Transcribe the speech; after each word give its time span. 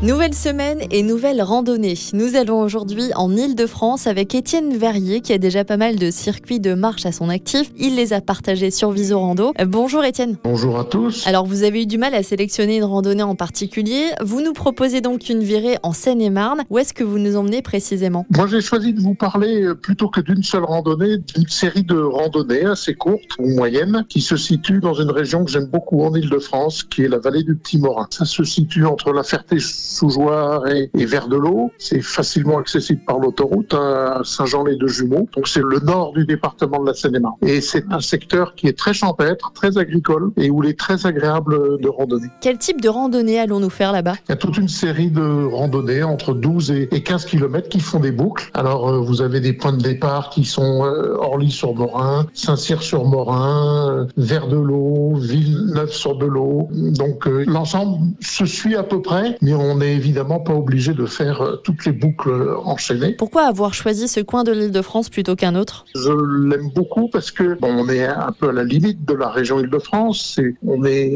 Nouvelle 0.00 0.32
semaine 0.32 0.78
et 0.92 1.02
nouvelle 1.02 1.42
randonnée. 1.42 1.94
Nous 2.12 2.36
allons 2.36 2.60
aujourd'hui 2.60 3.10
en 3.16 3.36
Ile-de-France 3.36 4.06
avec 4.06 4.32
Étienne 4.32 4.76
Verrier 4.76 5.20
qui 5.20 5.32
a 5.32 5.38
déjà 5.38 5.64
pas 5.64 5.76
mal 5.76 5.96
de 5.96 6.12
circuits 6.12 6.60
de 6.60 6.74
marche 6.74 7.04
à 7.04 7.10
son 7.10 7.28
actif. 7.28 7.72
Il 7.76 7.96
les 7.96 8.12
a 8.12 8.20
partagés 8.20 8.70
sur 8.70 8.92
Visorando. 8.92 9.52
Euh, 9.60 9.64
bonjour 9.64 10.04
Étienne. 10.04 10.36
Bonjour 10.44 10.78
à 10.78 10.84
tous. 10.84 11.26
Alors 11.26 11.46
vous 11.46 11.64
avez 11.64 11.82
eu 11.82 11.86
du 11.86 11.98
mal 11.98 12.14
à 12.14 12.22
sélectionner 12.22 12.76
une 12.76 12.84
randonnée 12.84 13.24
en 13.24 13.34
particulier. 13.34 14.04
Vous 14.22 14.40
nous 14.40 14.52
proposez 14.52 15.00
donc 15.00 15.28
une 15.30 15.42
virée 15.42 15.78
en 15.82 15.92
Seine-et-Marne. 15.92 16.62
Où 16.70 16.78
est-ce 16.78 16.94
que 16.94 17.02
vous 17.02 17.18
nous 17.18 17.34
emmenez 17.34 17.60
précisément? 17.60 18.24
Moi 18.30 18.46
j'ai 18.46 18.60
choisi 18.60 18.92
de 18.92 19.00
vous 19.00 19.16
parler 19.16 19.62
euh, 19.62 19.74
plutôt 19.74 20.08
que 20.08 20.20
d'une 20.20 20.44
seule 20.44 20.62
randonnée, 20.64 21.18
d'une 21.18 21.48
série 21.48 21.82
de 21.82 21.98
randonnées 21.98 22.66
assez 22.66 22.94
courtes 22.94 23.36
ou 23.40 23.48
moyennes 23.48 24.06
qui 24.08 24.20
se 24.20 24.36
situent 24.36 24.78
dans 24.78 24.94
une 24.94 25.10
région 25.10 25.44
que 25.44 25.50
j'aime 25.50 25.66
beaucoup 25.66 26.04
en 26.04 26.14
Ile-de-France 26.14 26.84
qui 26.84 27.02
est 27.02 27.08
la 27.08 27.18
vallée 27.18 27.42
du 27.42 27.56
Petit 27.56 27.78
Morin. 27.78 28.06
Ça 28.10 28.26
se 28.26 28.44
situe 28.44 28.86
entre 28.86 29.12
la 29.12 29.24
Ferté 29.24 29.58
Sous-Jouarre 29.88 30.66
et, 30.68 30.90
et 30.96 31.06
vers 31.06 31.28
de 31.28 31.36
l'eau. 31.36 31.70
C'est 31.78 32.00
facilement 32.00 32.58
accessible 32.58 33.00
par 33.06 33.18
l'autoroute 33.18 33.74
à 33.74 34.20
Saint-Jean-les-Deux-Jumeaux. 34.24 35.28
Donc 35.34 35.48
c'est 35.48 35.62
le 35.62 35.80
nord 35.80 36.12
du 36.12 36.24
département 36.24 36.80
de 36.80 36.86
la 36.86 36.94
Seine-et-Marne. 36.94 37.36
Et 37.42 37.60
c'est 37.60 37.84
un 37.90 38.00
secteur 38.00 38.54
qui 38.54 38.66
est 38.66 38.76
très 38.76 38.92
champêtre, 38.92 39.52
très 39.52 39.78
agricole 39.78 40.32
et 40.36 40.50
où 40.50 40.62
il 40.62 40.70
est 40.70 40.78
très 40.78 41.06
agréable 41.06 41.80
de 41.80 41.88
randonner. 41.88 42.28
Quel 42.40 42.58
type 42.58 42.80
de 42.80 42.88
randonnée 42.88 43.38
allons-nous 43.38 43.70
faire 43.70 43.92
là-bas? 43.92 44.14
Il 44.28 44.30
y 44.30 44.32
a 44.32 44.36
toute 44.36 44.58
une 44.58 44.68
série 44.68 45.10
de 45.10 45.44
randonnées 45.44 46.02
entre 46.02 46.34
12 46.34 46.70
et 46.72 46.88
et 46.92 47.02
15 47.02 47.24
km 47.26 47.68
qui 47.68 47.80
font 47.80 48.00
des 48.00 48.12
boucles. 48.12 48.50
Alors 48.54 48.88
euh, 48.88 48.98
vous 48.98 49.22
avez 49.22 49.40
des 49.40 49.52
points 49.52 49.72
de 49.72 49.82
départ 49.82 50.30
qui 50.30 50.44
sont 50.44 50.84
euh, 50.84 51.14
Orly-sur-Morin, 51.18 52.26
Saint-Cyr-sur-Morin, 52.34 53.90
euh, 53.90 54.06
vers 54.16 54.48
de 54.48 54.56
l'eau, 54.56 55.14
Villeneuve-sur-Belot. 55.16 56.68
Donc 56.72 57.26
l'ensemble 57.26 58.08
se 58.20 58.46
suit 58.46 58.76
à 58.76 58.82
peu 58.82 59.02
près, 59.02 59.36
mais 59.42 59.54
on 59.54 59.77
n'est 59.78 59.94
évidemment 59.94 60.40
pas 60.40 60.54
obligé 60.54 60.92
de 60.92 61.06
faire 61.06 61.40
euh, 61.42 61.56
toutes 61.56 61.84
les 61.84 61.92
boucles 61.92 62.30
euh, 62.30 62.58
enchaînées. 62.58 63.14
Pourquoi 63.14 63.44
avoir 63.44 63.74
choisi 63.74 64.08
ce 64.08 64.20
coin 64.20 64.44
de 64.44 64.52
l'Île-de-France 64.52 65.08
plutôt 65.08 65.36
qu'un 65.36 65.54
autre? 65.54 65.84
Je 65.94 66.10
l'aime 66.48 66.70
beaucoup 66.74 67.08
parce 67.08 67.30
que 67.30 67.58
bon, 67.58 67.68
on 67.70 67.88
est 67.88 68.04
un 68.04 68.32
peu 68.32 68.50
à 68.50 68.52
la 68.52 68.64
limite 68.64 69.04
de 69.04 69.14
la 69.14 69.28
région 69.28 69.60
Île-de-France. 69.60 70.40
On 70.66 70.84
est 70.84 71.14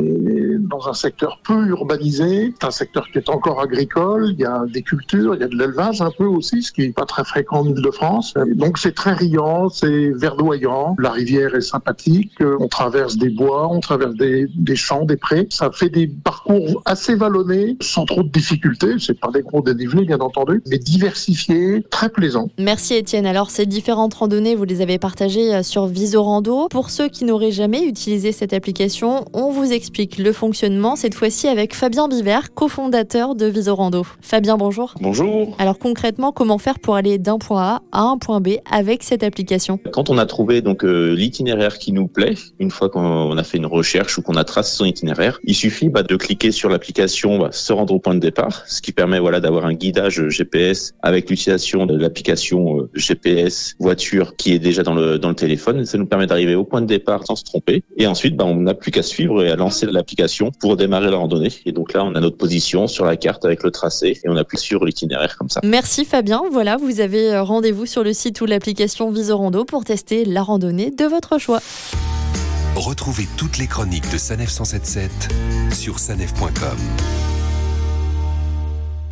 dans 0.61 0.89
un 0.89 0.95
secteur 0.95 1.41
peu 1.45 1.67
urbanisé, 1.67 2.55
c'est 2.59 2.67
un 2.67 2.71
secteur 2.71 3.09
qui 3.11 3.19
est 3.19 3.29
encore 3.29 3.61
agricole. 3.61 4.31
Il 4.33 4.41
y 4.41 4.45
a 4.45 4.65
des 4.73 4.83
cultures, 4.83 5.35
il 5.35 5.41
y 5.41 5.45
a 5.45 5.49
de 5.49 5.57
l'élevage 5.57 6.01
un 6.01 6.11
peu 6.17 6.25
aussi, 6.25 6.63
ce 6.63 6.73
qui 6.73 6.83
est 6.83 6.95
pas 6.95 7.07
très 7.07 7.25
fréquent 7.25 7.61
en 7.61 7.67
Île-de-France. 7.67 8.35
Donc 8.55 8.79
c'est 8.79 8.95
très 8.95 9.13
riant, 9.13 9.69
c'est 9.69 10.11
verdoyant. 10.11 10.97
La 10.99 11.11
rivière 11.11 11.55
est 11.55 11.61
sympathique. 11.61 12.33
On 12.61 12.69
traverse 12.69 13.17
des 13.17 13.31
bois, 13.31 13.69
on 13.69 13.81
traverse 13.81 14.15
des, 14.15 14.47
des 14.55 14.77
champs, 14.77 15.05
des 15.05 15.17
prés. 15.17 15.47
Ça 15.51 15.71
fait 15.73 15.89
des 15.89 16.07
parcours 16.07 16.83
assez 16.85 17.15
vallonnés, 17.15 17.77
sans 17.81 18.05
trop 18.05 18.23
de 18.23 18.29
difficultés. 18.29 18.52
C'est 18.98 19.19
pas 19.19 19.31
des 19.31 19.42
gros 19.42 19.62
dénivelés, 19.62 20.05
bien 20.05 20.20
entendu, 20.20 20.62
mais 20.69 20.78
diversifiés, 20.78 21.84
très 21.91 22.08
plaisants. 22.08 22.48
Merci 22.58 22.95
Étienne. 22.95 23.27
Alors 23.27 23.50
ces 23.50 23.67
différentes 23.67 24.14
randonnées, 24.14 24.55
vous 24.55 24.64
les 24.64 24.81
avez 24.81 24.98
partagées 24.98 25.55
euh, 25.55 25.62
sur 25.62 25.86
Visorando. 25.86 26.69
Pour 26.69 26.91
ceux 26.91 27.08
qui 27.08 27.25
n'auraient 27.25 27.50
jamais 27.50 27.84
utilisé 27.84 28.33
cette 28.33 28.53
application, 28.53 29.25
on 29.33 29.50
vous 29.50 29.73
explique 29.73 30.19
le 30.19 30.33
fonctionnement, 30.33 30.97
cette 30.97 31.14
fois-ci 31.14 31.48
avec 31.48 31.75
Fabien 31.75 32.08
Biver, 32.08 32.41
cofondateur 32.55 33.34
de 33.34 33.47
Visorando. 33.47 34.05
Fabien, 34.20 34.56
bonjour. 34.56 34.95
Bonjour. 35.00 35.56
Alors 35.58 35.78
concrètement, 35.78 36.33
comment 36.33 36.58
faire 36.58 36.78
pour 36.78 36.97
aller 36.97 37.19
d'un 37.19 37.39
point 37.39 37.62
A 37.62 37.83
à 37.92 38.03
un 38.03 38.19
point 38.19 38.41
B 38.41 38.50
avec 38.70 39.03
cette 39.03 39.23
application? 39.23 39.78
Quand 39.92 40.11
on 40.11 40.19
a 40.19 40.27
trouvé 40.27 40.62
donc 40.62 40.84
euh, 40.84 41.14
l'itinéraire 41.14 41.78
qui 41.78 41.92
nous 41.92 42.06
plaît, 42.06 42.34
une 42.58 42.70
fois 42.70 42.89
qu'on 42.89 43.36
a 43.36 43.45
fait 43.45 43.58
une 43.58 43.67
recherche 43.67 44.19
ou 44.19 44.23
qu'on 44.23 44.36
a 44.36 44.45
tracé 44.45 44.77
son 44.77 44.84
itinéraire, 44.84 45.41
il 45.45 45.55
suffit 45.55 45.89
bah, 45.89 46.03
de 46.03 46.17
cliquer 46.17 46.53
sur 46.53 46.69
l'application 46.69 47.39
bah, 47.39 47.48
se 47.53 47.73
rendre 47.73 47.95
au 47.95 47.98
point 47.98 48.14
de 48.14 48.20
départ, 48.20 48.42
ce 48.67 48.81
qui 48.81 48.93
permet 48.93 49.19
voilà 49.19 49.41
d'avoir 49.41 49.67
un 49.67 49.75
guidage 49.75 50.29
GPS 50.29 50.95
avec 51.03 51.29
l'utilisation 51.30 51.86
de 51.86 51.97
l'application 51.97 52.79
euh, 52.79 52.91
GPS 52.95 53.75
voiture 53.79 54.36
qui 54.36 54.53
est 54.53 54.58
déjà 54.58 54.83
dans 54.83 54.95
le 54.95 55.19
dans 55.19 55.29
le 55.29 55.35
téléphone. 55.35 55.85
Ça 55.85 55.98
nous 55.98 56.07
permet 56.07 56.27
d'arriver 56.27 56.55
au 56.55 56.64
point 56.64 56.80
de 56.80 56.86
départ 56.86 57.27
sans 57.27 57.36
se 57.36 57.45
tromper. 57.45 57.83
Et 57.97 58.07
ensuite, 58.07 58.36
bah, 58.36 58.45
on 58.45 58.57
n'a 58.57 58.75
plus 58.75 58.91
qu'à 58.91 59.03
suivre 59.03 59.45
et 59.45 59.51
à 59.51 59.57
lancer 59.57 59.86
l'application 59.86 60.51
pour 60.61 60.77
démarrer 60.77 61.11
la 61.11 61.17
randonnée. 61.17 61.51
Et 61.67 61.73
donc 61.73 61.92
là, 61.92 62.05
on 62.05 62.14
a 62.14 62.20
notre 62.20 62.36
position 62.36 62.86
sur 62.86 63.05
la 63.05 63.17
carte 63.17 63.45
avec 63.45 63.63
le 63.63 63.70
tracé 63.70 64.19
et 64.23 64.29
on 64.29 64.36
appuie 64.36 64.59
sur 64.59 64.85
l'itinéraire 64.85 65.36
comme 65.36 65.48
ça. 65.48 65.61
Merci 65.64 66.05
Fabien. 66.05 66.42
Voilà, 66.51 66.77
vous 66.77 67.01
avez 67.01 67.33
euh, 67.33 67.42
rendez-vous 67.42 67.86
sur 67.86 68.05
le 68.05 68.13
site 68.13 68.41
ou 68.41 68.47
l'application 68.47 69.11
Visorando 69.11 69.64
pour 69.64 69.85
tester 69.85 70.24
la 70.24 70.42
randonnée 70.42 70.91
de 70.91 71.05
votre 71.05 71.39
choix. 71.39 71.61
Retrouvez 72.74 73.29
toutes 73.36 73.59
les 73.59 73.67
chroniques 73.67 74.11
de 74.11 74.17
Sanef 74.17 74.48
177 74.48 75.11
sur 75.73 75.98
sanef.com. 75.98 76.79